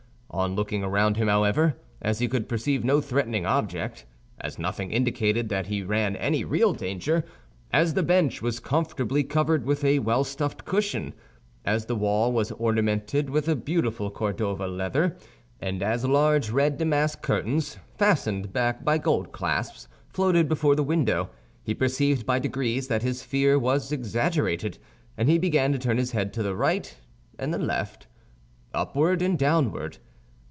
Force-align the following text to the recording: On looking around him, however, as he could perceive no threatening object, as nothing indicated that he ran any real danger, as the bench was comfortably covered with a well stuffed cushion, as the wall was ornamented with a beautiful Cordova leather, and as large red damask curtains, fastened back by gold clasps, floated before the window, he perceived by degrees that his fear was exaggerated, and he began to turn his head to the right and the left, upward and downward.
On 0.33 0.55
looking 0.55 0.81
around 0.81 1.17
him, 1.17 1.27
however, 1.27 1.75
as 2.01 2.19
he 2.19 2.29
could 2.29 2.47
perceive 2.47 2.85
no 2.85 3.01
threatening 3.01 3.45
object, 3.45 4.05
as 4.39 4.57
nothing 4.57 4.89
indicated 4.89 5.49
that 5.49 5.67
he 5.67 5.83
ran 5.83 6.15
any 6.15 6.45
real 6.45 6.71
danger, 6.71 7.25
as 7.73 7.95
the 7.95 8.01
bench 8.01 8.41
was 8.41 8.61
comfortably 8.61 9.25
covered 9.25 9.65
with 9.65 9.83
a 9.83 9.99
well 9.99 10.23
stuffed 10.23 10.63
cushion, 10.63 11.13
as 11.65 11.87
the 11.87 11.97
wall 11.97 12.31
was 12.31 12.53
ornamented 12.53 13.29
with 13.29 13.49
a 13.49 13.57
beautiful 13.57 14.09
Cordova 14.09 14.67
leather, 14.67 15.17
and 15.59 15.83
as 15.83 16.05
large 16.05 16.49
red 16.49 16.77
damask 16.77 17.21
curtains, 17.21 17.75
fastened 17.97 18.53
back 18.53 18.85
by 18.85 18.97
gold 18.97 19.33
clasps, 19.33 19.89
floated 20.07 20.47
before 20.47 20.77
the 20.77 20.81
window, 20.81 21.29
he 21.61 21.73
perceived 21.75 22.25
by 22.25 22.39
degrees 22.39 22.87
that 22.87 23.03
his 23.03 23.21
fear 23.21 23.59
was 23.59 23.91
exaggerated, 23.91 24.77
and 25.17 25.27
he 25.27 25.37
began 25.37 25.73
to 25.73 25.77
turn 25.77 25.97
his 25.97 26.11
head 26.11 26.31
to 26.31 26.41
the 26.41 26.55
right 26.55 26.95
and 27.37 27.53
the 27.53 27.59
left, 27.59 28.07
upward 28.73 29.21
and 29.21 29.37
downward. 29.37 29.97